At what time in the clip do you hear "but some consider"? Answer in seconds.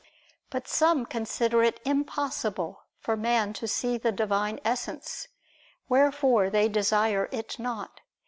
0.49-1.61